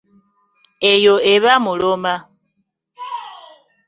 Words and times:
Eyo 0.91 1.15
eba 1.33 1.53
muloma. 1.63 2.13